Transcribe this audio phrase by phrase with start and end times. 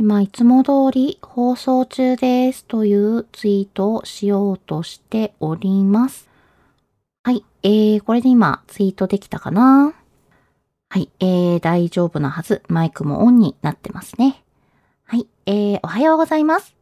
[0.00, 6.28] 今、いつも通り放送中ですというツイートをしようとしております。
[7.24, 9.92] はい、えー、これで今ツイートできたかな？
[10.88, 12.62] はい、えー、大丈夫なはず。
[12.68, 14.44] マイクもオンになってますね。
[15.02, 16.76] はい、えー、おはようございます。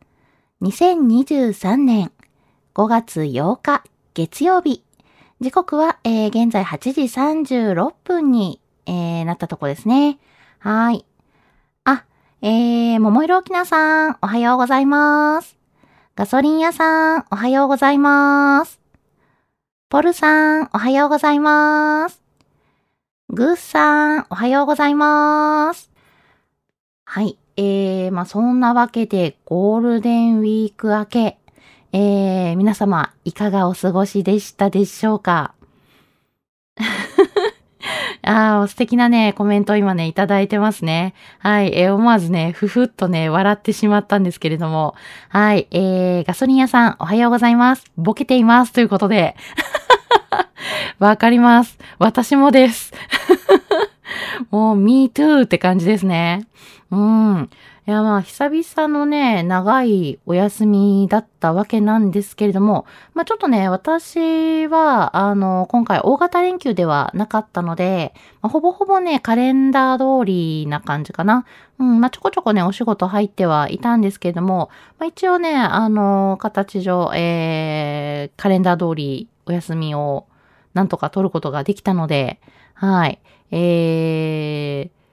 [0.60, 2.12] 2023年
[2.74, 4.82] 5月8日月曜日。
[5.40, 10.18] 時刻は、えー、現在8時36分に、えー、なったとこですね。
[10.58, 11.06] はい。
[12.48, 15.56] えー、桃色きなさん、おはようございます。
[16.14, 18.78] ガソリン屋さん、おはようございます。
[19.88, 22.22] ポルさん、おはようございます。
[23.30, 25.90] グーさん、おはようございます。
[27.04, 27.36] はい。
[27.56, 31.38] えー、まあ、そんなわけで、ゴールデンウィーク明け、
[31.92, 35.52] えー、皆様、いかがお過ごしでしたでしょうか？
[38.26, 41.14] ああ、素敵なね、コメントを今ね、いただいてますね。
[41.38, 41.72] はい。
[41.78, 44.96] えー思わずね、ふふっとね、笑ってしまったんですけれども。
[45.28, 45.68] はい。
[45.70, 47.84] えー、ガソリン屋さん、おはようございます。
[47.96, 48.72] ボケています。
[48.72, 49.36] ということで。
[50.98, 51.78] わかります。
[52.00, 52.92] 私もです。
[54.50, 56.46] もう、me too って感じですね。
[56.90, 57.50] うん。
[57.88, 71.46] いや、まあ、久々のね、長いお休みだったわけなんですけれども、まあ、ちょっとね、私は、あの、今回大型連休ではなかったので、まあほぼほぼね、カレンダー通りな感じかな。
[71.78, 74.68] うん、まあ、ちょこちょこね、お仕事入ってはいたんですけれども、
[74.98, 80.26] まあ、一応ね、あの、形上、えー、カレンダー通りお休みを
[80.74, 82.40] なんとか取ることができたので、
[82.74, 83.20] はい。
[83.52, 85.05] えー、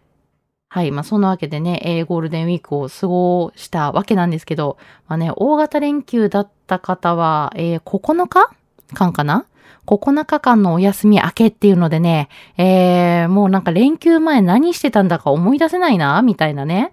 [0.73, 0.89] はい。
[0.89, 8.50] まあ、そんなわけでね、えーゴールデンウィークを過ごしたわけなんですけど、まあね、大型連休だった方は、えー9日？
[8.95, 9.45] 間かな
[9.85, 16.91] ?9 日間のお休み明けっていうのでね、えー、もうなんか連休前何してたんだか思い出せないな、みたいなね。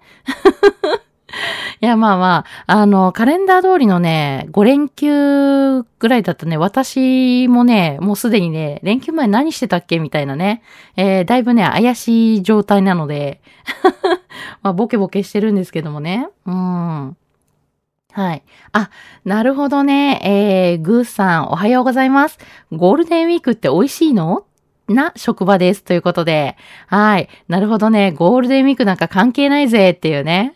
[1.81, 10.61] いや、まあまあ、あの、カレンダー通りのね、5連休ぐらいだったね、私もね、もうすでにね、連休前何してたっけみたいなね、
[10.95, 13.41] えー、だいぶね、怪しい状態なので、
[14.61, 16.27] まあ、ボケボケしてるんですけどもね。
[16.45, 17.17] うん。
[18.13, 18.43] はい。
[18.73, 18.91] あ、
[19.25, 20.21] なるほどね。
[20.23, 22.37] えー、グーさん、おはようございます。
[22.71, 24.45] ゴールデンウィークって美味しいの？
[24.93, 25.83] な職場です。
[25.83, 26.57] ということで。
[26.87, 27.29] はい。
[27.47, 28.11] なるほどね。
[28.11, 30.53] ゴールデンウィークなんか関係ないぜっていうね。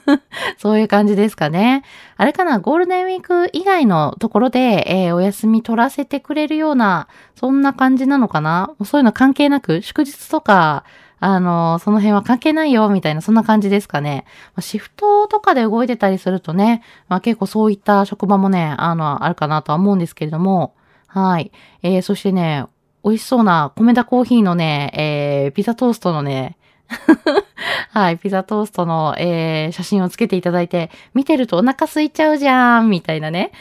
[0.58, 1.82] そういう感じですかね。
[2.16, 8.70] あれかな、ゴールデンウィーク以外のところで、えーお休み取らせてくれるような、そんな感じなのかな？
[8.84, 10.84] そういうの関係なく、祝日とか、
[11.24, 14.24] あの、その辺は関係ないよ、みたいな、そんな感じですかね。
[14.58, 20.74] シフトとかで動いてたりするとね、まあ結構そういった職場もね、あの、あるかなとは思うんですけれども、
[21.06, 21.52] はい。
[21.82, 22.64] えーそしてね、
[23.04, 26.56] 美味しそうな米田コーヒーのね、えーピザトーストのね、
[27.90, 33.52] はい、ピザトーストの、えー写真をつけていただいて、見てるとお腹空いちゃうじゃん、みたいなね。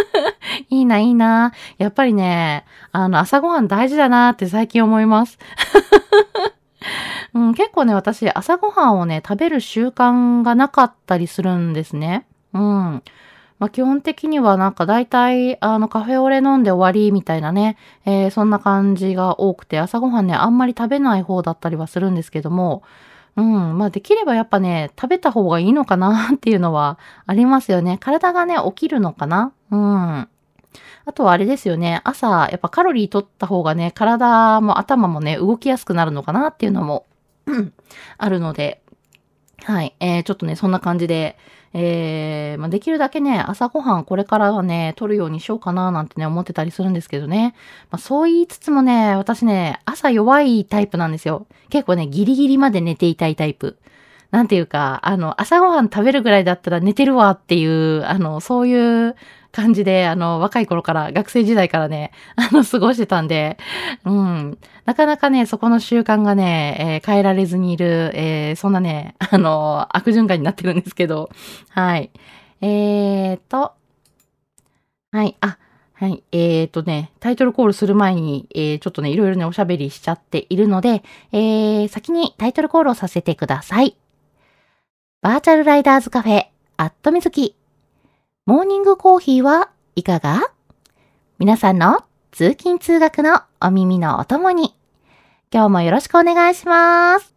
[0.70, 1.52] いいな、いいな。
[1.78, 5.38] やっぱりね、あの、朝ごはん大事だなって最近思います。
[7.34, 12.26] うん、結構ね、私、朝ごはんをね、食べる習慣がなかったりするんですね。
[12.52, 13.02] うん。
[13.58, 22.82] まあ、基本的にはなんか大体、あの、カフェオレ飲んで終わりみたいなね、えーそんな感じが多くて、朝ごはんね、あんまり食べない方だったりはするんですけども、
[23.36, 23.78] うん。
[23.78, 27.98] まあできればやっぱね、食べた方がいいのかなっていうのはありますよね。
[28.00, 29.52] 体がね、起きるのかな？
[29.70, 29.80] うん。
[29.80, 30.28] あ
[31.12, 32.00] とはあれですよね。
[32.04, 37.06] 朝、やっぱカロリー取った方がね、体も頭もね、動きやすくなるのかなっていうのも
[38.18, 38.82] あるので、
[39.64, 39.94] はい。
[40.00, 41.36] えー、ちょっとね、そんな感じで、
[41.76, 47.54] えー、まあ、できるだけね、朝ごはんこれからはね、取るようにしようかななんてね、思ってたりするんですけどね。
[47.90, 51.48] まあ、そう言いつつもね、私ね、朝弱いタイプなんですよ。
[51.70, 53.76] 結構ね、ギリギリまで寝ていたいタイプ。
[54.30, 59.16] なんていうか、あの、朝ごはん食べるぐらいだったら寝てるわっていう、あの、そういう
[59.54, 63.56] 感じで、あの、若い頃から、学生時代からね、 あの、過ごしてたんで、
[64.04, 71.30] うん、なかなかね、そこの習慣がね、えー、変えられずにいる、えー、そんなね、あの、悪循環になってるんですけど、
[71.70, 72.10] はい。
[72.62, 73.74] えーと、
[75.12, 75.58] はい、あ、
[75.92, 76.24] はい。
[76.32, 83.96] えーとね、タイトルコールする前に、えー、ちょっとね、いろいろね、おしゃべりしちゃっているので、えー、先にタイトルコールをさせてください。
[85.22, 86.46] バーチャルライダーズカフェ、
[86.76, 87.54] アットみずき。
[88.46, 90.50] モーニングコーヒーはいかが？
[91.38, 94.76] 皆さんの通勤通学のお耳のお供に、
[95.50, 97.34] 今日もよろしくお願いします。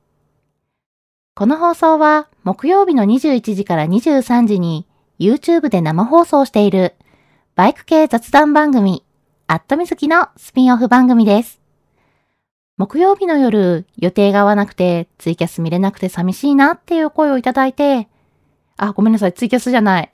[1.33, 4.85] この放送は木曜日の21時から23時に
[5.17, 6.93] YouTube で生放送している
[7.55, 9.05] バイク系雑談番組、
[9.47, 11.61] アットみずきのスピンオフ番組です。
[12.75, 18.09] 木曜日の夜、予定が合わなくてツイキャス見れなくて寂しいなっていう声をいただいて、
[18.75, 20.11] あ、ごめんなさい、ツイキャスじゃない。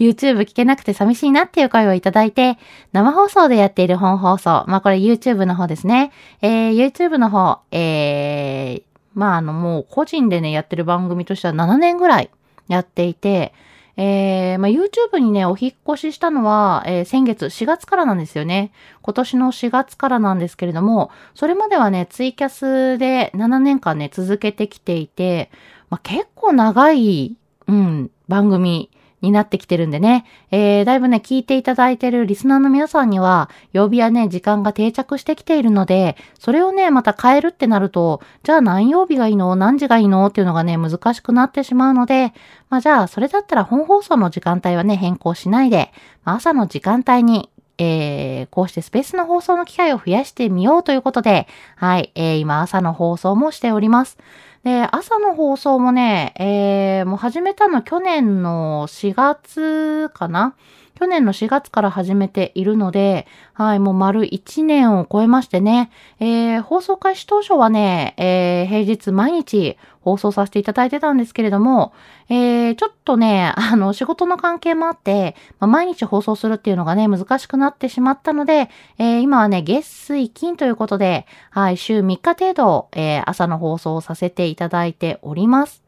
[0.00, 2.58] YouTube 聞けなくて寂しいなっていう声をいただいて、
[2.92, 4.64] 生放送でやっている本放送。
[4.66, 6.10] まあ、これ YouTube の方ですね。
[6.40, 8.82] えー、YouTube の方、えー、
[9.14, 12.30] まあ、あの、もう個人でね、やってる番組としては7年ぐらい
[12.68, 13.52] やっていて、
[13.98, 18.72] えー、まあ、YouTube にね、お引越ししたのは、えー、先月4月からなんですよね。
[19.02, 25.50] 今年の4月からなんですけれども、それまではね、ツイキャスで7年間ね、続けてきていて、
[25.90, 27.36] まあ、結構長い、
[27.66, 39.54] うん、番組になってきてるんでね、えー、だいぶね、聞いていただいてるリスナーの皆さんには、曜日やね、時間が定着してきているので、それをね、また変えるってなると、じゃあ何曜日がいいの？
[39.56, 40.26] 何時がいいの？
[40.26, 42.32] っていうのがね、難しくなってしまうので、
[42.68, 45.92] まあじゃあ、それだったら本放送の時間帯はね、変更しないで、
[46.24, 47.50] 朝の時間帯に
[47.82, 54.18] えー、こうしてスペースの放送の機会を増やしてみようということで、はい、えー、今朝の放送もしております。
[54.64, 60.54] で、朝の放送もね、えー、もう始めたの去年の4月かな
[61.00, 71.94] 去年の4月から始めているので、はい、もう丸1年を超えましてね、えー、放送開始当初はね、えー、平日毎日放送させていただいてたんですけれども、
[72.28, 78.68] えー、ちょっとね、あの、仕事の関係もあって、まあ、毎日放送するっていうのがね、難しくなってしまったので、
[78.98, 85.82] えー、今はね、月水金ということで、はい、週3日程度、えー、朝の放送をさせていただいております。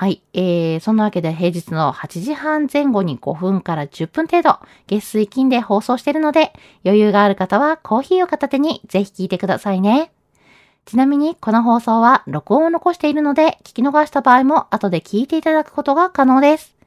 [0.00, 0.22] はい。
[0.32, 6.54] えー、そんなわけで平日の8時半前後に5分から10分程度、月水金で放送しているので、
[6.86, 10.10] 余裕がある方はコーヒーを片手にぜひ聞いてくださいね。
[10.86, 16.79] ちなみに、この放送は録音を残しているので、聞き逃した場合も後で聞いていただくことが可能です。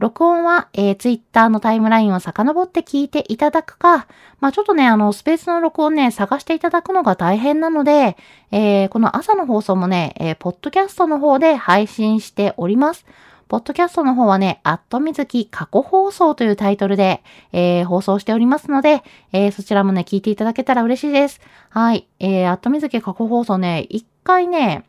[0.00, 4.08] 録音は、えー、ツイッターのタイムラインを遡って聞いていただくか、
[4.40, 8.16] まあちょっとね、あの、スペースの録音ね、探していただくのが大変なので、
[8.50, 13.06] えー、この朝の放送もね、えー、ポッドキャストの方で配信しております。
[13.46, 21.40] ポッドキャストの方はね、アットみずき過去放送というタイトルで、えー、放送しておりますので、えー、そちらもね、聞いていただけたら嬉しいです。
[21.68, 22.08] はい。
[22.18, 24.84] えー、アットみずき過去放送ね、一回ね、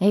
[0.00, 0.06] え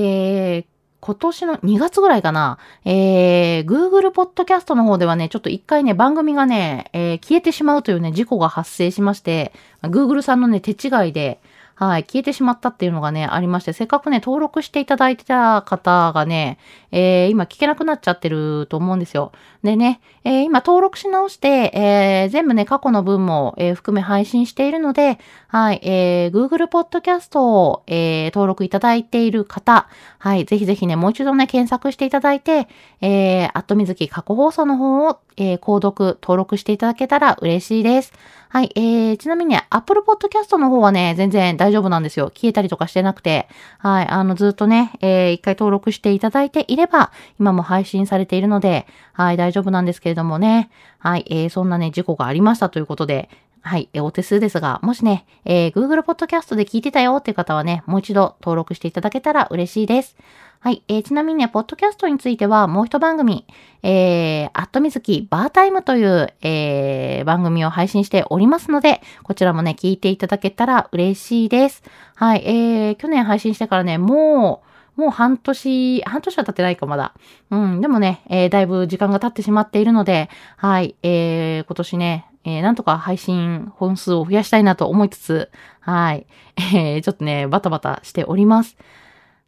[0.60, 0.64] ー、
[1.04, 2.56] 今年の2月ぐらいかな、
[2.86, 11.42] えー、Google Podcast の方ではね、ちょっと一回ね、番組がね、えー、消えてしまうというね、事故が発生しまして、Google さんのね、手違いで、
[11.76, 16.58] はい、消えてしまったっていうのがね、ありまして、せっかくね、登録していただいてた方がね、
[16.92, 19.32] えー、今聞けなくなっちゃってると思うんですよ。
[19.64, 29.88] でね、えー、今登録し直して、えー、全部ね、過去の分も、えー、含め配信しているので、はい、えー、Google Podcast を、え、登録いただいている方、
[30.18, 32.68] はい、ぜひぜひね、もう一度ね、検索していただいて、
[33.00, 38.12] えー、アットみずき過去放送の方を、えー、購読、登録していただけたら嬉しいです。
[38.48, 42.30] はい、えー、ちなみにね、Apple Podcast の方はね、全然大丈夫なんですよ。
[42.34, 43.48] 消えたりとかしてなくて。
[43.78, 47.10] はい、あの、ずっとね、えー、一回登録していただいていれば、
[47.40, 50.70] 今も配信されているので、はい、大丈夫なんですけれどもね。
[50.98, 53.28] はい、えー、そんなね、事故がありましたということで、
[53.66, 60.16] はい、えお手数ですが、もしね、えー、Google Podcast で聞いてたよっていう方はね、もう一度登録していただけたら嬉しいです。
[60.60, 60.82] はい。
[60.86, 63.46] えー、ちなみにね、ポッドキャストについては、もう一番組、
[63.82, 71.82] えー、アットみずきバータイムという、えー、番組を配信しておりますので、こちらもね、聞いていただけたら嬉しいです。
[72.16, 72.42] はい。
[72.44, 74.62] えー、去年配信してからね、も
[74.98, 77.14] う、もう半年、半年は経ってないか、まだ。
[77.50, 80.28] うん、でもね、えー、だいぶ時間が経ってしまっているので、
[80.58, 88.76] はい、えー、今年ね、えー、なんとか配信本数を増やしたいなと思いつつ、はい、えー、ちょっとね、バタバタしております。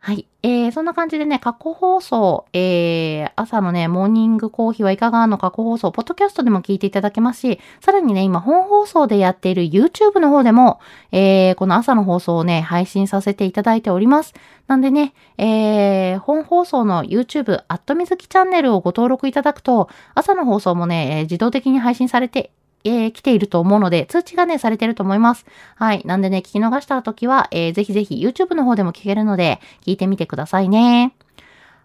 [0.06, 0.24] はい。
[0.44, 10.78] えー、そんな感じでね、過去放送、えー、朝のね、モーニングコーヒーはいかがの過去放送、ポッドキャストでも聞いていただけますし、さらにね、今本放送でやっている YouTube の方でも、
[11.10, 14.32] えー、この朝の放送をね、配信させていただいております。
[14.68, 22.52] なんでね、えー、本放送の YouTube、アットみずきチャンネルをご登録いただくと、朝の放送もね、えー、自動的に配信されて
[22.86, 25.44] えー、来ていると思うので、通知がね、されてると思います。
[25.74, 26.02] はい。
[26.04, 31.14] なんでね、聞き逃した時は、えー、ぜひぜひ YouTube の方でも聞けるので、聞いてみてくださいね。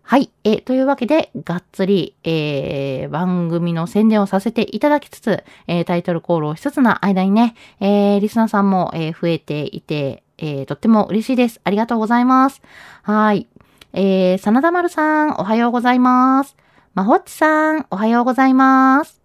[0.03, 0.29] はい。
[0.43, 11.61] えー、というわけで、がっつり、えー、番組の宣伝をさせていただきつつ、えー、タイトルコールをしつつな間にね、えー、リスナーさんも、えー、増えていて、えー、とっても嬉しいです。
[11.63, 12.61] ありがとうございます。
[13.03, 13.47] はい。
[13.93, 16.55] えー、真田丸さん、おはようございます。
[16.93, 19.20] まほっちさん、おはようございます。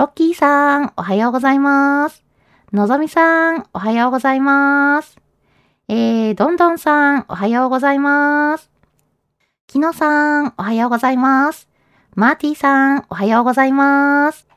[0.00, 2.24] ロッキーさん、おはようございます。
[2.72, 5.18] のぞみさん、おはようございます。
[5.88, 8.70] えー、どんどんさん、おはようございます。
[9.66, 11.68] きのさん、おはようございます。
[12.14, 14.48] マーティーさん、おはようございます。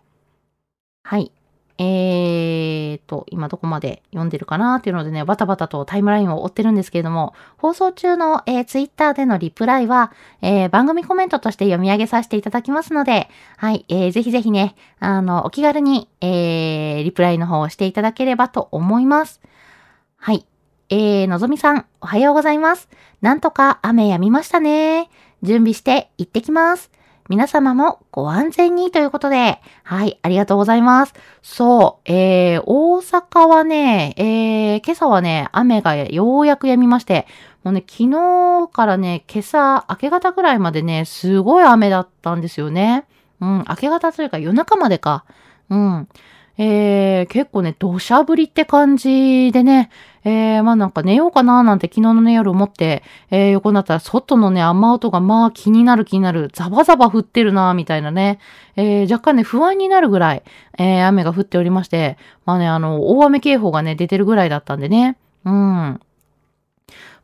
[1.03, 1.33] はい。
[1.79, 10.11] えーと、今どこまで読んでるかなっていうのでね、バタバタとタイムラインを追ってるんですけれども、放送中の、えー、ツイッターでのリプライは、
[10.41, 13.27] えー、番組コメントとして読み上げさせていただきますので、
[13.57, 19.41] はい、えー、ぜひぜひね、あの、お気軽に、えー、リプライの方をしていただければと思います。
[20.17, 20.45] はい。
[20.89, 22.87] えー、のぞみさん、おはようございます。
[23.21, 25.09] なんとか雨止みましたね。
[25.41, 26.91] 準備して行ってきます。
[27.29, 31.13] 皆様もご安全にということで、はい、ありがとうございます。
[31.41, 37.25] そう、えー、大阪はね、えー、今朝はね、雨がようやく止みまして、
[37.63, 43.05] もうね、昨日からね、今朝、明け方ぐらいまでね、すごい雨だったんですよね。
[43.39, 45.25] うん、明け方というか夜中までか。
[45.69, 46.07] うん。
[46.57, 49.89] えー、結構ね、土砂降りって感じでね、
[50.23, 58.39] えー、まあなんか寝ようかななんて昨日のね夜思って、えー、横になったら外のね雨音がまあ気になる気になる、ザバザバ降ってるなみたいなね、
[58.75, 60.43] えー、若干ね不安になるぐらい、
[60.77, 65.99] えー、雨が降っておりまして、まあねあの、大雨警報がね出てるぐらいだったんでね、うん。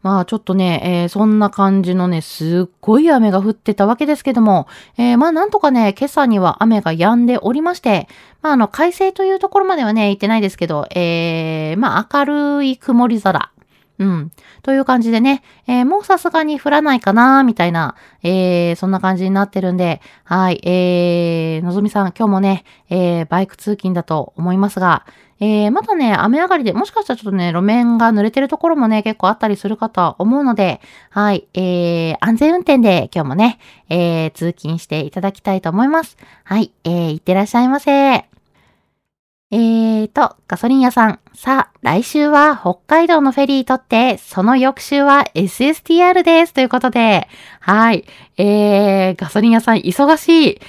[0.02, 8.08] まあちょっとね、えー、そんな感じのね、すっごい雨が降ってたわけですけども、えー、まあなんとかね、今朝には雨が止んでおりまして、
[8.42, 12.26] まああの、快晴というところまではね、行ってないですけど、えー、まあ明
[12.60, 13.52] るい曇り空。
[14.00, 14.32] うん。
[14.64, 25.06] という感じでね、えー、もうさすがに降らないかな、みたいな、えー、そんな感じになってるんで、はい、えー、のぞみさん、今日もね、えー、バイク通勤だと思いますが、
[25.42, 36.18] えー、まだね、雨上がりで、もしかしたらちょっとね、路面が濡れてるところもね、結構あったりするかと思うので、はい、えー、安全運転で今日もね、えー、通勤していただきたいと思います。
[36.44, 38.30] はい、えー、いってらっしゃいませ。
[39.52, 41.20] えーと、ガソリン屋さん。
[41.34, 46.54] さあ、来週は北海道のフェリー取って、その翌週は SSTR です。
[46.54, 47.28] ということで、
[47.60, 48.06] はい。
[48.38, 50.62] えー、ガソリン屋さん忙しい。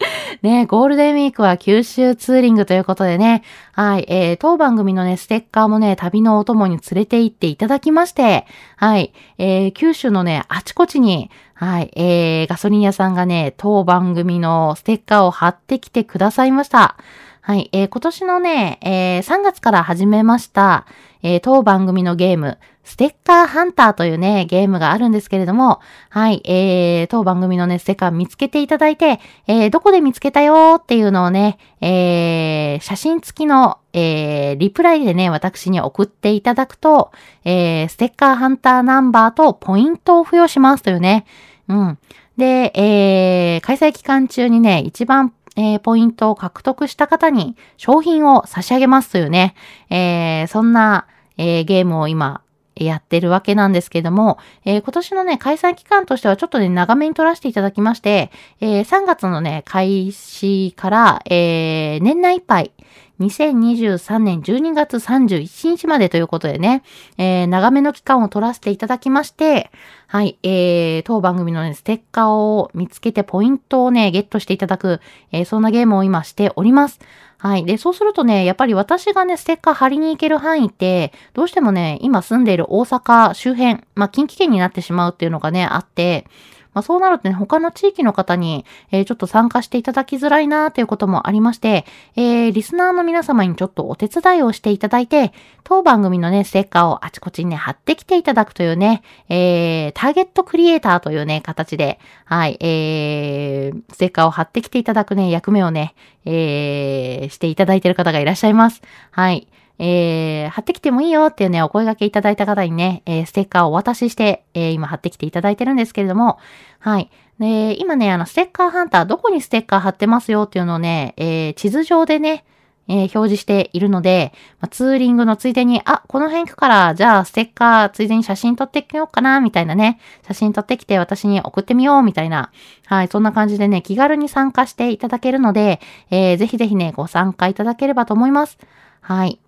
[0.42, 3.42] ね、ゴールデンウィークは九州ツーリングということでね、
[3.72, 16.96] はい、えー、当番組のね、ステッカーもね、旅のお供に連れて行っていただきまして、はい、えー、九州のね、あちこちに、はい、えー、ガソリン屋さんがね、当番組のステッカーを貼ってきてくださいました。
[17.42, 20.86] はい、えー、今年のね、えー、3月から始めました、
[21.22, 37.12] えー、当番組のゲーム、ステッカーハンターというね、ゲームがあるんですけれども、はい、えー、当番組のね、ステッカー見つけていただいて、えー、どこで見つけたよっていうのをね、えー、写真付きの、えー、リプライでね、私に送っていただくと、
[37.44, 41.26] えー、ステッカーハンターナンバーとポイントを付与しますというね、
[41.68, 41.98] うん。
[42.36, 49.54] で、えー、開催期間中にね、一番えー、ポイントを獲得した方に商品を差し上げますというね、
[49.90, 51.06] えー、そんな、
[51.36, 52.42] えー、ゲームを今
[52.84, 62.72] やってるわけなんですけども、えー、今年のね、開催期間としてはちょっとね、長めに取らせていただきまして、えー、3月のね、開始から、えー、年内いっぱい、
[63.20, 66.82] 2023年12月31日までということでね、
[67.18, 69.70] えー、長めの期間を取らせていただきまして、
[70.06, 75.00] はい、えー、当番組のね、ステッカーを見つけてポイントをね、ゲットしていただく、
[75.32, 76.98] えー、そんなゲームを今しております。
[77.42, 77.64] はい。
[77.64, 86.26] で、そうするとね、やっぱり私がね、ステッカー貼りに行ける範囲って、どうしてもね、今住んでいる大阪周辺、まあ、近畿圏になってしまうっていうのがね、あって、
[86.72, 91.84] まあ、そうなるとね、他の地域の方に、えー、ちょっと参加していただきづらいなということもありまして、
[92.16, 95.32] えー、リスナーの皆様にちょっとお手伝いをしていただいて、
[95.64, 108.82] 当番組のね、ステッカーをあちこちにね、貼ってきていただくというね、えー、ターゲットクリエイターというね、形で、はい、えー、ステッカーを貼ってきていただくね、役目をね、えー、していただいている方がいらっしゃいます。
[109.10, 109.48] はい。
[109.82, 116.38] えー、貼ってきてもいいよっていうね、お声掛けいただいた方にね、えー、ステッカーをお渡しして、えー、今貼ってきていただいてるんですけれども、
[116.78, 117.10] はい。
[117.38, 122.44] で、今ね、あの、ステッカーハンター、どこにステッカー貼ってますよっていうのをね、え、地図上でね、
[122.88, 132.50] え、表示しているので、まあ、ツーリングのついでに、あ、この辺行くから、じゃあステッカーついでに写真撮ってきようかな、みたいなね、写真撮ってきて私に送ってみよう、みたいな、
[132.84, 138.58] はい、そんな感じでね、気軽に参加していただけるので、えー、ぜひぜひね、ご参加いただければと思います。
[139.00, 139.40] はい。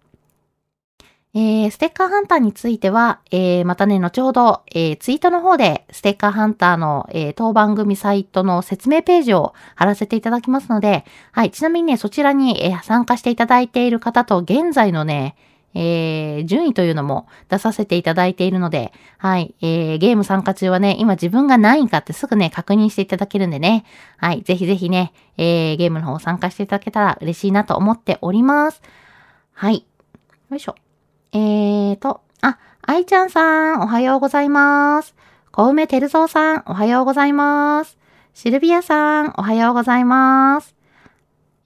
[1.34, 15.34] えー、ステッカーハンターについては、えー、またね、後ほど、えー、ツイートの方で、ステッカーハンターの、えー、当番組サイトの説明ページを貼らせていただきますので、はい、ちなみにね、そちらに、えー、参加していただいている方と、現在のね、
[15.74, 23.86] えー、順位というのも出させていただいているので、はい、えー、ゲーム参加中はね、今自分が何位かってすぐね、確認していただけるんでね、
[24.18, 28.82] はい、ぜひぜひね、えー、ゲームの方参加していただけたら嬉しいなと思っております。
[29.54, 29.86] はい。
[30.50, 30.74] よいしょ。
[31.34, 35.14] えーと、あ、愛ちゃんさん、おはようございます。
[35.50, 37.96] 小梅照蔵さん、おはようございます。
[38.34, 40.74] シルビアさん、おはようございます。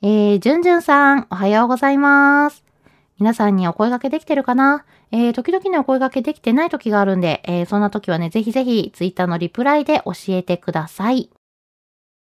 [0.03, 2.65] えー、じゅんじゅんさん、おはようございます。
[3.19, 4.85] 皆さんにお声掛けできてるかな？
[5.11, 11.31] えー、時々ね、お声掛けできてない時があるんで、えー、そんな時はね、ぜひぜひ、ツイッターのリプライで教えてください。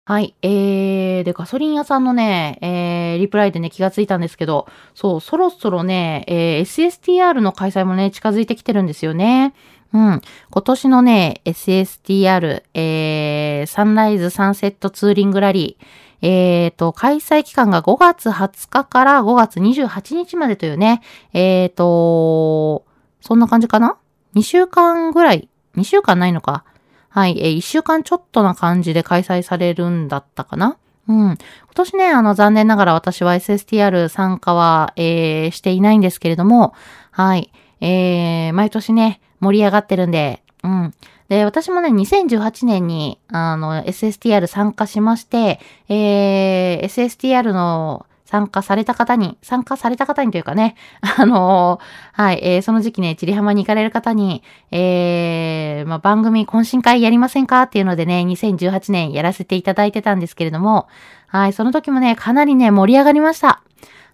[0.06, 0.36] はい。
[0.42, 9.54] えー、で、ガソリン屋さんのね、えー、リプライでね、気がついたんですけど、そう、そろそろね、えー、SSTR の開催もね、近づいてきてるんですよね。
[9.94, 10.22] うん。
[10.50, 15.86] 今年のね、SSTR、えー、サンライズサンセットツーリングラリー、
[16.28, 22.84] えーと、開催期間が5月20日から5月28日までというね、えーと、
[23.22, 23.98] そんな感じかな
[24.36, 26.66] ?2 週間ぐらい、2週間ないのか？
[27.14, 30.78] はい、えー、一週間ちょっとな感じで開催されるんだったかな？
[31.08, 31.18] うん。
[31.18, 31.38] 今
[31.76, 36.74] 年ね、あの、残念ながら私は SSTR 参加は、えー、していないんですけれども、
[37.12, 37.52] はい。
[37.82, 40.94] えー、毎年ね、盛り上がってるんで、うん。
[41.30, 50.74] で、私もね、2018年に、あの、SSTR 参加しまして、えー、SSTR の参加された方に、参加された方にというかね、
[51.20, 54.42] あのー、はい、えー、その時期ね、チリ浜に行かれる方に、
[54.72, 60.88] えー、まあ、番組懇親会やりませんかっていうのでね、2018年やらせていただいてたんですけれども、
[61.28, 63.62] はい、その時もね、かなりね、盛り上がりました。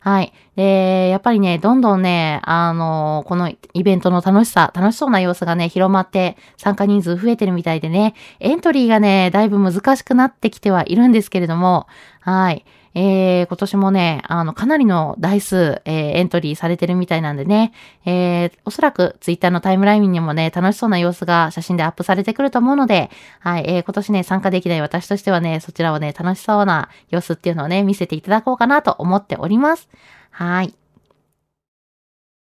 [0.02, 0.34] はい。
[0.58, 11.88] で、やっぱりね、どんどんね、あの、このイベントの楽しさ、楽しそうな様子がね、広まって参加人数増えてるみたいでね、エントリーがね、だいぶ難しくなってきてはいるんですけれども、
[12.20, 12.66] はい。
[12.96, 17.72] えー、今年もね、あの、かなりの台数、えー、エントリーされてるみたいなんでね、
[18.06, 29.88] えー、おそらくツイッターのタイムラインにもね、楽しそうな様子が写真でアップされてくると思うので、はい、えー、今年ね、参加できない私としてはね、そちらをね、楽しそうな様子っていうのをね、見せていただこうかなと思っております。
[30.32, 30.74] はい。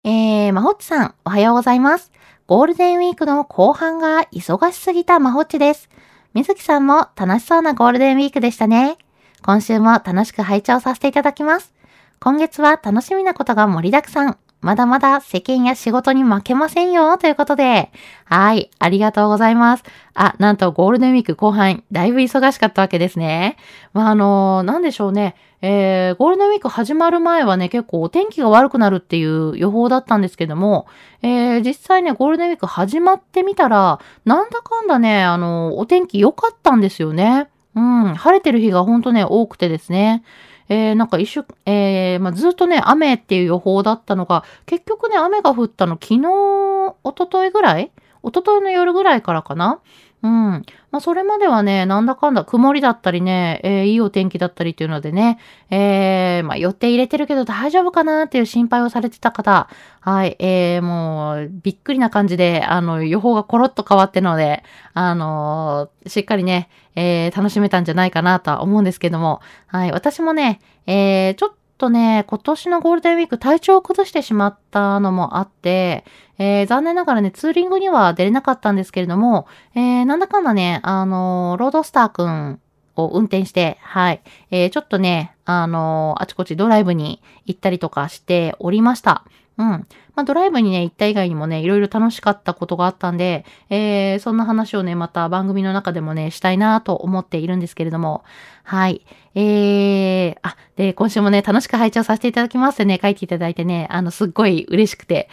[0.03, 2.11] えー、まほっちさん、おはようございます。
[2.47, 5.89] ゴールデンウィークの後半が忙しすぎたまほっちです。
[6.33, 8.97] みずきさんも楽しそうなゴールデンウィークでしたね。
[9.43, 11.73] 今週も楽しく拝聴させていただきます。
[12.19, 14.37] 今月は楽しみなことが盛りだくさん。
[14.61, 17.91] まだまだ世間や仕事に負けませんよ、ということで。
[18.25, 19.83] はい、ありがとうございます。
[20.13, 23.55] あ、なんとゴールデンウィーク後半、だいぶ忙しかったわけですね。
[23.93, 25.35] まあ、あの、なんでしょうね。
[25.61, 30.87] えー、ゴールデンウィーク始まる前はね、結構お天気が悪くなるっていう予報だったんですけども、
[31.21, 37.47] えー、実際ね、ゴールデンウィーク始まってみたら、なんだかんだね、あの、お天気良かったんですよね。
[37.75, 40.23] うん、晴れてる日がほんとね、多くてですね。
[40.69, 47.91] えー、なんか一週、えー、まあ、ずっとね、雨っていう予報だったのが、結局ね、雨が降ったの昨日、おとといぐらい？
[48.21, 49.79] 一昨日の夜ぐらいからかな？
[50.21, 50.65] うん。
[50.91, 59.69] まあ、それまではね、なんだかんだ曇りだったりね、えー、いいお天気だったりっていうのでね、えー、まあ、予定入れてるけど大丈夫かなっていう心配をされてた方、
[60.01, 76.05] はい、えー、もう、びっくりな感じで、あの、予報がコロッと変わってので、あのー、しっかりね、えー、楽しめたんじゃないかなとは思うんですけども、はい、私もね、えー、ちょっととね、今年のゴールデンウィーク体調を崩してしまったのもあって、
[76.37, 82.59] えー、残念ながらね、ツーリングには出れなかったんですけれども、えー、なんだかんだね、あのー、ロードスターくん
[82.99, 84.21] こう運転して、はい。
[84.51, 89.23] えー、ちょっとね、あのー、あちこちドライブに行ったりとかしておりました。
[89.57, 89.65] うん。
[89.67, 98.25] まあ、ドライブにね、行った以外にもね、いろいろ楽しかったことがあったんで、えー、そんな話をね、また番組の中でもね、したいなと思っているんですけれども、
[98.63, 99.05] はい。
[99.33, 105.29] えー、あ、で、今週もね、楽しく拝聴させていただきますってね、書いていただいてね、あの、すっごい嬉しくて、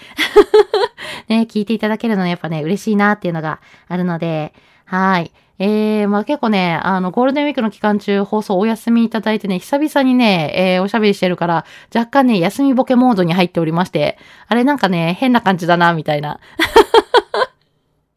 [1.26, 5.32] ね、聞いていただけるのね、やっぱね、嬉しいなっていうのがあるので、はい。
[5.58, 11.64] えー、まあ結構ね、あの、ゴールデンウィークの期間中放送お休みいただいてね、久々にね、えー、おしゃべりしてるから、
[11.94, 16.40] 若干ね、休みボケモードに入っておりまして、あれなんかね、変な感じだな、みたいな。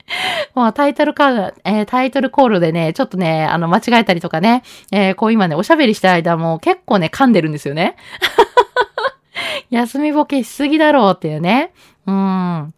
[0.55, 7.95] まあ、タイトルか、えー、タイトルコールでね、ちょっとね、あの、間違えたりとかね、えー、こう今ね、おしゃべりしてる間も結構ね、噛んでるんですよね。
[9.69, 11.71] 休みボケしすぎだろうっていうね。
[12.07, 12.73] うん。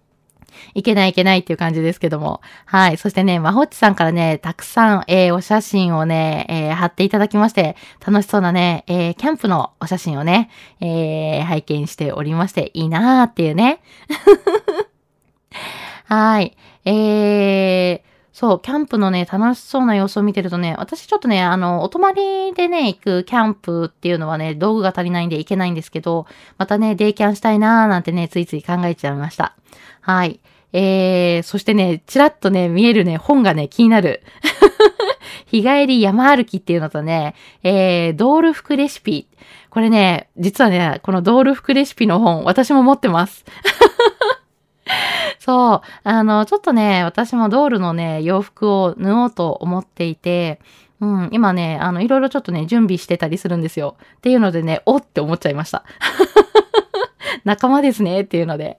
[0.73, 2.41] いけないいけないっていう感じですけども。
[2.65, 2.97] はい。
[2.97, 13.81] そしてね、まほっちさんからね、たくさん、えー、お写真をね、えー、貼っていただきまして、楽しそうなね、えー、キャンプのお写真をね、え、拝見しておりまして、いいなーっていうね。
[16.05, 16.57] はい。
[16.86, 26.25] えー、そう、キャンプのね、楽しそうな様子を見てるとね、私ちょっとね、あの、お泊まりでね、行くキャンプっていうのはね、道具が足りないんで行けないんですけど、
[26.57, 29.55] またね、デイキャンしたいなーなんてね、ついつい考えちゃいました。
[30.01, 30.39] はい。
[30.73, 34.23] えー、そしてね、ちらっとね、見えるね、本がね、気になる。
[35.47, 39.27] 日帰り山歩きっていうのとね、えー、ドール服レシピ。
[39.69, 43.45] これね、実はね、このドール服レシピの本、私も持ってます。
[45.39, 45.81] そう。
[46.03, 50.60] あの、ちょっとね、私もドールのね、洋服を縫おうと思っていて、
[51.01, 53.95] うん、今ね、あの、いろいろちょっとね、準備してたりするんですよ。
[54.17, 55.84] っていうのでね、おって思っちゃいました。
[57.43, 58.77] 仲間ですね、っていうので。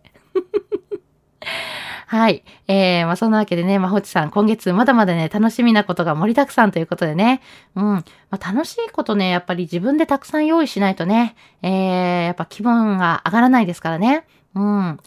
[2.12, 2.44] はい。
[2.68, 7.40] えー、まあ、そんなわけでね、まほちさん、今月まだまだね、楽しみなことが盛りだくさんということでね。
[7.74, 7.84] うん。
[7.84, 8.04] ま
[8.38, 14.26] あ、楽しいことね、やっぱり自分でたくさん用意しないとね、えー、やっぱ気分が上がらないですからね。
[14.54, 15.00] うん。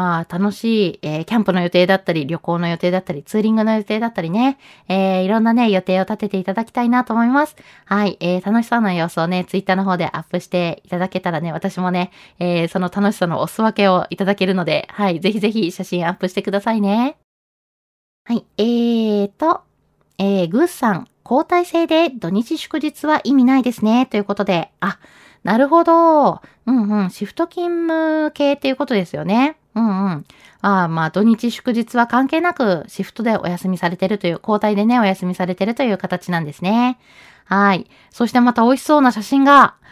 [0.00, 4.56] まあ、楽しい、えー、キャンプの予定だったり、旅行の予定だったり、ツーリングの予定だったりね、
[4.88, 7.54] えー、いろんなね、予定を立てていただきたいなと思います。
[7.84, 17.18] はい、えー、楽しそうな様子をね、ツイッターの方でアップしていただけたらね、私もね、えー、その楽しさのお裾分けをいただけるので、はい、ぜひぜひ写真アップしてくださいね。
[18.24, 19.60] はい、えーと、
[20.16, 24.98] えー、グースさん、交代制で土日祝日は意味ないですね、ということで、あ、
[25.44, 26.40] なるほど。
[26.64, 27.10] うんうん。
[27.10, 29.59] シフト勤務系っていうことですよね。
[29.74, 30.24] うんうん。
[30.62, 36.98] ああ、まあ土日祝日は関係なくシフトでお休みされてるという、交代でね、お休みされてるという形なんですね。
[37.44, 37.88] はい。
[38.10, 39.74] そしてまた美味しそうな写真が。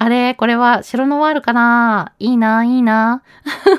[0.00, 2.12] あれこれは白ノワールかな？
[2.18, 3.22] いいな、いいな。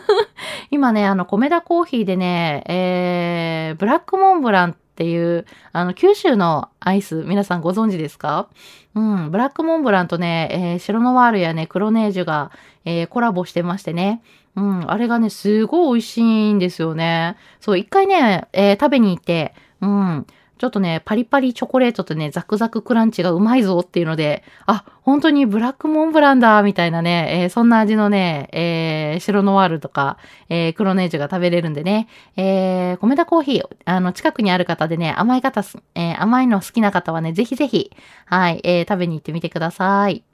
[0.72, 8.50] 今ね、あの、米田コーヒーでね、えー、ブラックモンブランってていう、あの、九州のアイス、皆さんご存知ですか？
[8.96, 12.52] うん、ブラックモンブランとね、えー、白ノワールやね、クロネージュが、
[12.84, 14.22] えー、コラボしてましてね。
[14.58, 17.38] うん、あれがね、すごい美味しいんですよね。
[17.62, 20.28] そう、一回ね、えー、食べに行って、うん、
[20.60, 30.18] ちょっとね、パリパリチョコレートとね、ザクザククランチがうまいぞっていうので、あ、本当にブラックモンブランだ、みたいなね、えー、そんな味のね、えー、白ノワールとか、
[30.50, 35.64] えー、黒ネージュが食べれるんでね、えー、米田コーヒー、あの、近くにある方でね、甘い方、
[35.96, 37.92] えー、甘いの好きな方はね、ぜひぜひ、
[38.26, 40.26] はい、えー、食べに行ってみてください。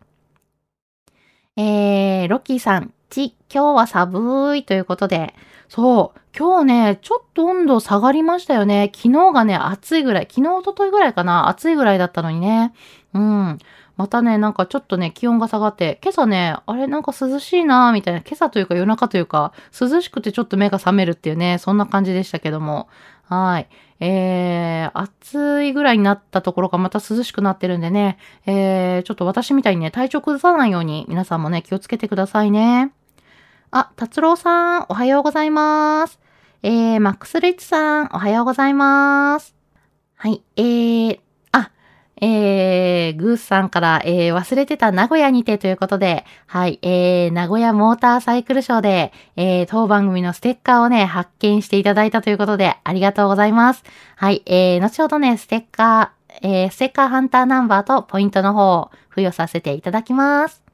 [1.55, 5.35] えー、ロッキーさん、ち、今日は寒いということで、
[5.75, 6.19] そう。
[6.37, 8.89] 今日ね、ちょっと温度下がりましたよね。
[8.95, 10.27] 昨日がね、暑いぐらい。
[10.29, 11.49] 昨日、おとといぐらいかな。
[11.49, 12.73] 暑いぐらいだったのにね。
[13.13, 13.57] うん。
[13.97, 22.87] またね、なんかちょっとね、気温が下がって、今朝ね、あれなんか涼しいなみたいな、今朝というか夜中というか、涼しくてちょっと目が覚めるっていうね、そんな感じでしたけども。
[23.23, 23.67] はい。
[23.99, 32.93] えー、暑いぐらいになったところがまた涼しくなってるんでね、えー、ちょっと私みたいにね、体調崩さないように皆さんもね、気をつけてくださいね。
[33.77, 36.17] あ、達郎さん、おはようございます。
[36.63, 39.53] えー、マックスレッチさん、おはようございます。
[40.15, 41.19] はい、えー、
[41.51, 41.71] あ、
[42.21, 53.83] えー、グースさんから、えー、忘れてた名古屋にてということで、はい、えー、名古屋モーターサイクルショーで、えー、当番組のステッカーをね、発見していただいたということで、ありがとうございます。
[54.15, 60.64] はい、えー、後ほどね、ステッカー、えー、ステッカーハンターナンバーとポイントの方を付与させていただきます。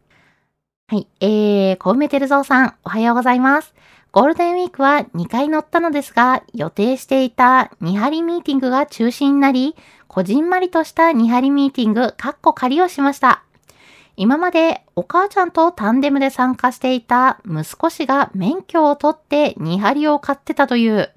[0.91, 1.07] はい。
[1.21, 3.73] えー、小梅照蔵さん、おはようございます。
[4.11, 9.77] ゴールデンウィークは2回乗ったのですが、予定していた2張ミーティングが中止になり、
[10.09, 13.45] こじんまりとした2張ミーティング、カッコ仮をしました。
[14.17, 21.09] 今までお母ちゃんとタンデムで参加していた息子氏が免許を取って2張を買ってたという、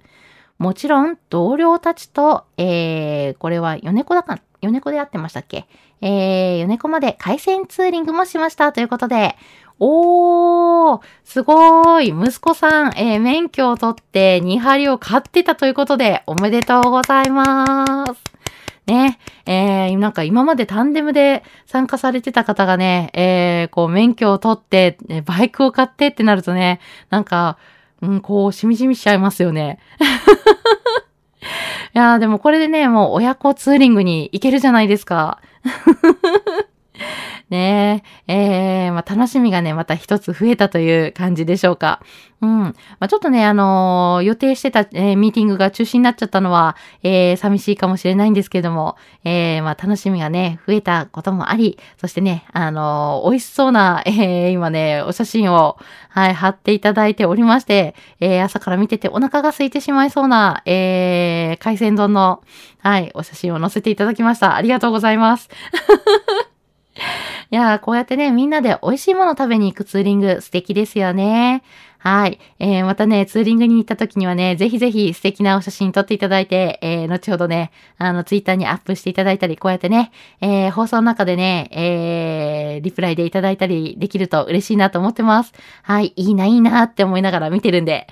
[0.58, 5.66] もちろん同僚たちと、えー、これは米子だか、米子で会ってましたっけ？
[6.00, 9.36] えー、米子まで海鮮ツーリングもしましたということで、
[9.80, 12.08] おー、すごい。
[12.08, 18.34] 息子さん、えー、免許を取って2針を買ってたということで、おめでとうございます。
[18.86, 27.58] ね、えー、なんか今までタンデムで参加されてた方がね、えー、こう免許を取って、バイクを買ってってなるとね、なんか、
[28.02, 29.78] うん、こう、しみじみしちゃいますよね。
[31.94, 35.40] いやーでもこれでね、もう親子ツーリングに行けるじゃないですか。
[37.50, 38.32] ねえ、
[38.86, 42.00] えー、まあ、楽しみがね、また一つ増えたという感じでしょうか。
[42.40, 42.60] うん。
[42.60, 55.78] まあ、ちょっとね、あのー、予定してた、えー、ミーティングが中止になっちゃったのは、えー、寂しいかもしれないんですけども、えー、まあ、楽しみがね、増えたこともあり、そしてね、あのー、美味しそうな、えー、今ね、お写真を、
[56.10, 62.42] はい、貼っていただいておりまして、えー、朝から見ててお腹が空いてしまいそうな、えー、海鮮丼の、
[62.80, 64.54] はい、お写真を載せていただきました。
[64.54, 65.48] ありがとうございます。
[67.50, 71.62] いやー、こうやってね、みんなで美味しいもの食べに行くツーリング素敵ですよね。
[71.98, 72.38] はい。
[72.58, 85.54] えー、またね、ツーリングに行った時にはね、ぜひぜひ素敵なお写真撮っていただいて、えー、後ほどね、あの、ツイッターにアップしていただいたり、こうやってね、えー、放送の中でね、えー、リプライでいただいたりできると嬉しいなと思ってます。
[85.82, 86.12] はい。
[86.14, 88.06] いいな、いいなって思いながら見てるんで。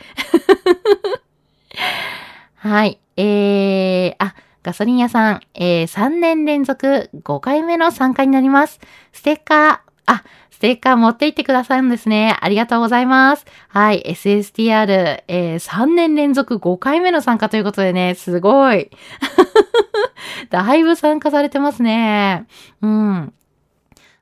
[2.57, 2.99] はい。
[3.19, 8.79] えー、あ、ガソリン屋さん、えー、3年連続5回目の参加になります。
[9.13, 12.37] ステッカー、あ、ステッカー持って行ってくださるんですね。
[12.41, 13.45] ありがとうございます。
[13.69, 18.91] はい、SSTR、えー、3年連続5回目の参加ということでね、すごい。
[20.51, 22.47] だいぶ参加されてますね。
[22.81, 23.33] うん。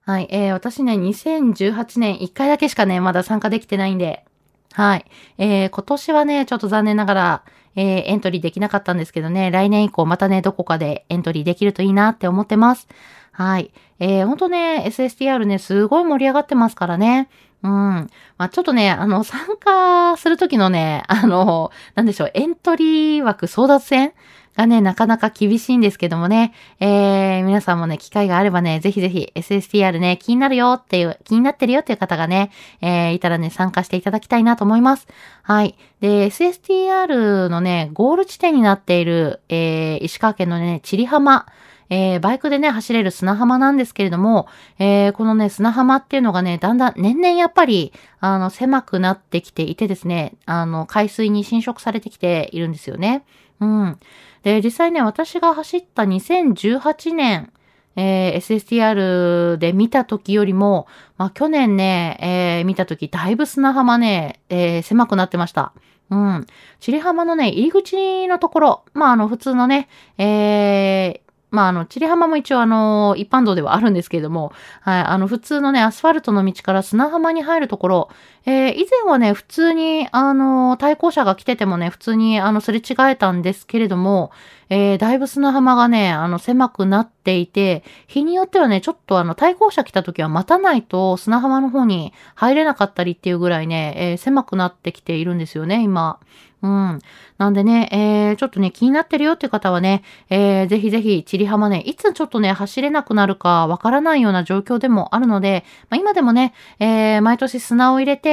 [0.07, 4.24] はい、えー、私ね、2018年1回だけしかね、まだ参加できてないんで、
[4.72, 5.05] はい。
[5.37, 7.42] えー、今年はね、ちょっと残念ながら、
[7.77, 12.89] えー、エントリーできなかったんですけどね、来年以降またね、どこかでエントリーできるといいなって思ってます。
[13.33, 13.73] はい。
[14.01, 17.29] えー、ほんとね、SSTR ね、すごい盛り上がってますからね。
[17.63, 17.71] うん。
[17.71, 24.13] まあ、ちょっとね、あの、参加するときのね、あの、なんでしょう、エントリー枠争奪戦
[24.57, 35.07] がね、なかなか厳しいんですけどもね、えー、皆さんもね、機会があればね、ぜひぜひ SSTR ね、気になるよっていう、気になってるよっていう方がね、えー、いたらね、参加していただきたいなと思います。
[35.43, 35.77] はい。
[36.01, 41.47] で、SSTR のね、ゴール地点になっている、えー、石川県のね、千里浜、
[41.91, 44.47] えー、バイクでね、走れる砂浜なんですけれども、
[44.79, 53.25] えー、このね、砂浜っていうのがね、だんだん年々やっぱり、あの、狭くなってきていてですね、あの、海水に侵食されてきているんですよね。
[53.61, 53.99] うん。
[54.42, 57.53] で、実際ね、私が走った2018年、
[57.96, 60.87] えー、SSTR で見た時よりも、
[61.18, 65.73] まあ、去年ね、えー、見た時、だいぶ砂浜ね、えー、狭くなってました。
[66.11, 66.46] うん。
[66.81, 78.09] チリ浜のね、入り口のところ、まあ、あの、普通のね、えー、まあ、あの、チリ浜も一応あの、一般道ではあるんですけれども、はい、あの、普通のね、アスファルトの道から砂浜に入るところ、
[78.46, 84.31] えー、以前はね、普通に、あの、対向車が来ててもね、普通に、あの、すれ違えたんですけれども、
[84.70, 96.18] えー、だいぶ砂浜がね、あの、狭くなっていて、日によってはね、ちょっとあの、対向車来た時は待たないと砂浜の方に入れなかったりっていうぐらいね、えー、狭くなってきているんですよね、今。
[96.62, 97.00] うん。
[97.38, 108.30] なんでね、えー、ちょっとね、気になってるよっていう方はね、えー、ぜひぜひ、チリ浜ね、いつちょっとね、走れなくなるかわからないような状況でもあるので、まあ、今でもね、えー、毎年砂を入れて、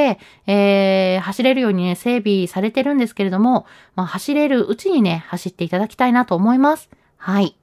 [0.47, 6.89] えー、走れるようにね、整備されてるんですけれども、まあ、走れるうちにね、走っていただきたいなと思います。
[7.17, 7.55] はい。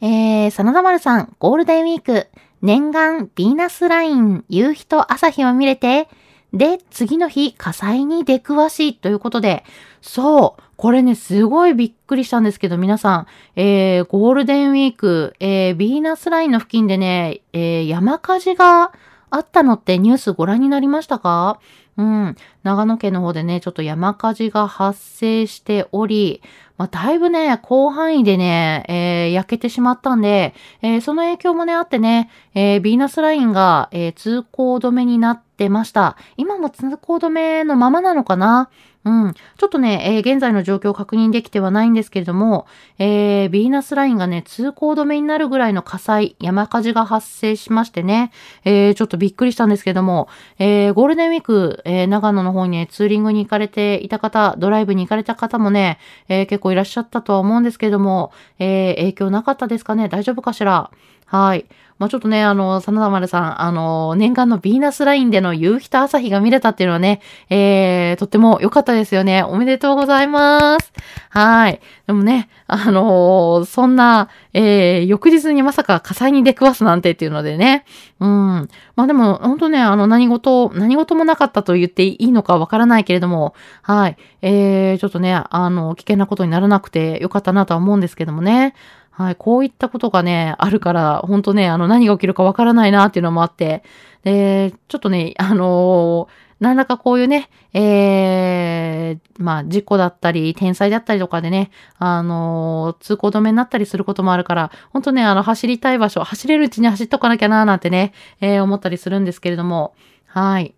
[0.00, 2.28] えー、真田丸さん、ゴールデンウィーク、
[2.62, 6.08] 念願、ヴィーナスライン、夕日と朝日を見れて、
[6.52, 9.64] で、次の日、火災に出くわしということで、
[10.00, 18.92] そう、これね、すごいびっくりしたんですけど、皆さん、えー、ゴールデンウィーク、えー、ビーナスラインの付近でね、えー、山火事が
[19.30, 21.60] あったのってニュースご覧になりましたか？
[21.96, 22.36] うん。
[22.62, 26.42] 長野県の方でね、ちょっと山火事が発生しており、
[26.76, 36.16] まあ、だいぶね、広範囲でね、えー、焼けてしまったんで、えー、その影響もね、あってね、えー、ビーナスラインが、え通行止めになってました。
[36.36, 38.70] 今も通行止めのままなのかな？
[39.04, 39.32] うん。
[39.32, 42.66] ちょっとね、えー、現在の状況を確認できてはないんですけれども、
[42.98, 48.32] えー、ビーナスラインがね、通行止めになるぐらいの火災、山火事が発生しましてね、
[48.64, 60.08] えー、ちょっとびっくりしたんですけども、えー、ゴールデンウィーク、えー、長野の方にね、ツーリングに行かれていた方、ドライブに行かれた方もね、えー、結構いらっしゃったとは思うんですけれども、えー、影響なかったですかね？
[60.08, 60.90] 大丈夫かしら？
[61.24, 61.66] はい。
[61.98, 69.42] まあ、ちょっとね、あの、真田丸さん、あの、念願のヴィーナスラインでの夕日と朝日が見れたっていうのはね、えー、とっても良かったですよね。
[69.42, 70.92] おめでとうございます。
[71.30, 71.80] はい。
[72.06, 77.84] でもね、あのー、そんな、えー、翌日にまさか火災に出くわすなんてっていうのでね。
[78.20, 78.68] うん。
[78.94, 84.16] まあでも、ほんとね、あの、何事、何事もなかったと言っていいのかわからないけれども、はい。
[84.42, 88.74] えー、ちょっとね、あの、危険なことにならなくてよかったなとは思うんですけどもね。
[89.18, 89.36] はい。
[89.36, 93.82] こういったことがね、あるから、ほんとね、あの、何が起きるかわからないなっていうのもあって、
[94.22, 109.94] で、ちょっとね、あのー何らかこういうね、えー、まあ、事故だったり、天災だったりとかでね、あのー、通行止めになったりすることもあるから、ほんとね、あの、走りたい場所、走れるうちに走っとかなきゃなーなんてね、えー、思ったりするんですけれども、
[110.26, 110.74] はい。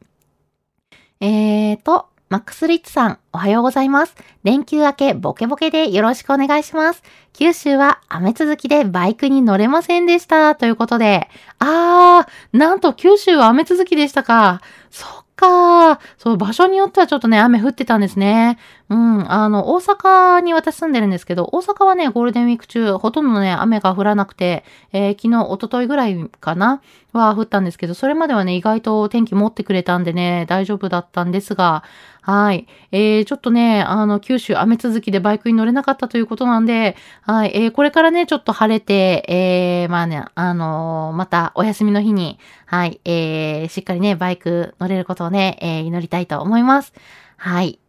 [1.21, 4.15] えーと、マックスリッツさん、おはようございます。
[4.45, 7.03] 連休明け、ボケボケでよろしくお願いします。
[7.33, 10.55] 九州は雨続きでバイクに乗れませんでした。
[10.55, 14.61] ということで、あー、なんと九州は雨続きでしたか。
[14.91, 15.99] そっかー。
[16.19, 18.59] そう、場所によってはちょっとね、雨降ってたんですね。
[18.91, 31.85] うん、あの、大阪に私住んでるんですけど、大阪はね、ゴールデンウィーク中、ほとんどね、雨が降らなくて、えー、昨日、おとといぐらいかなは降ったんですけど、それまではね、意外と天気持ってくれたんでね、大丈夫だったんですが、
[32.33, 32.69] はい。
[32.93, 37.51] えー、ちょっとね、あの、九州雨続きでバイクに乗れなかったということなんで、はい。
[37.53, 46.93] えー、これからね、ちょっと晴れて、えー、まあね、あのー、またお休みの日に、はい、えー、しっかりね、バイク乗れることをね、えー、祈りたいと思います。
[47.37, 47.81] はい。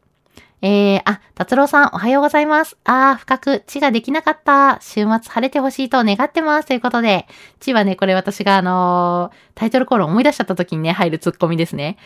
[0.63, 2.77] えー、あ、達郎さん、おはようございます。
[2.83, 4.79] あー、深く、地ができなかった。
[4.81, 6.67] 週末晴れてほしいと願ってます。
[6.67, 7.27] ということで、
[7.59, 11.97] 地はね、これ私があのー、タイトルコール思い出しちゃった時にね、入るツッコミですね。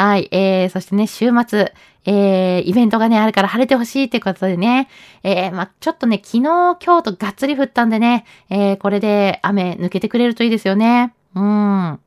[0.00, 0.28] はい。
[0.30, 1.72] えー、そしてね、週末、
[2.04, 4.88] えー、イベントがね、あるから晴れてほしいってことでね、
[5.24, 11.14] えー、まちょっとね、昨日、今日とがっつり降ったんでね、えー、これで雨抜けてくれるといいですよね。
[11.34, 12.00] うん。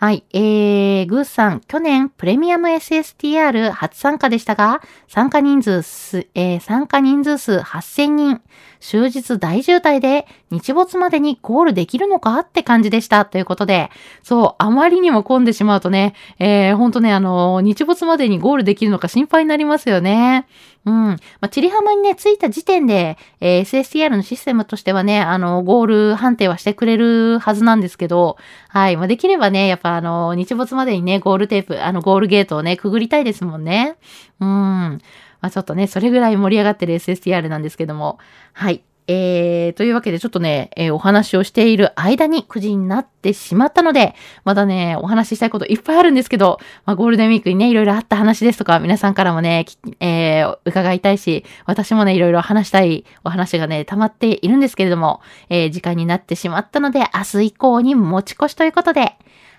[0.00, 0.22] はい。
[0.32, 8.40] えー、グーさん、去年プレミアム SSTR 初参加でしたが、参加人数す、えー、参加人数数8000人。
[8.78, 12.38] 終日大渋滞で日没までにゴールできるのか？
[12.38, 13.24] って感じでした。
[13.24, 13.90] ということで、
[14.22, 20.46] そう、あまりにも混んでしまうとね、えー、ほんとね、あの、日没までにゴールできるのか心配になりますよね。
[20.88, 20.94] うん。
[20.94, 28.96] まあ、チリハマにね、着いた時点で、えー、SSTR のシステムとしてはね、あの、ゴール判定はしてくれるはずなんですけど、はい。
[28.96, 33.96] まあ、できればね、やっぱあの、日没までにね、ゴールテープ、あの、ゴールゲートをね、くぐりたいですもんね。
[34.40, 34.48] うん。
[34.48, 35.00] ま
[35.42, 38.18] あ、ちょっとね、それぐらい盛り上がってる SSTR なんですけども。
[38.54, 38.82] はい。
[39.10, 49.64] えー、というわけでちょっとね、えー、お話をしている間に9時になってしまったので、まだね、お話ししたいこといっぱいあるんですけど、まあ、ゴールデンウィークにね、いろいろあった話ですとか、皆さんからもね、
[50.00, 59.14] えー、伺いたいし、私もね、いろいろ話したいお話がね、溜まっているんですけれども、えー、時間になってしまったので、明日以降に持ち越しということで、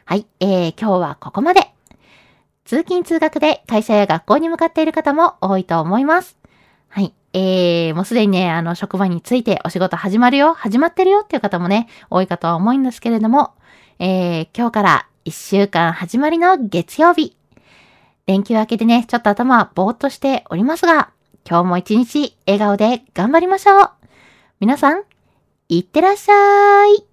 [0.05, 1.71] はい、えー、今日はここまで。
[2.65, 6.37] 通勤通学で会社や学校に向かっている方も多いと思います。
[6.87, 7.18] はい。
[7.33, 13.53] えー、もうすでにね、あの、職場についてお仕事始まるよ、始まってるよっていう方もね、多いかとは思うんですけれども、
[13.99, 17.35] えー、今日から一週間始まりの月曜日。
[18.25, 21.11] 連休明けでね、ちょっと頭ぼーっとしておりますが、
[21.47, 23.91] 今日も一日笑顔で頑張りましょう。
[24.59, 25.03] 皆さん、
[25.67, 27.08] いってらっしゃい。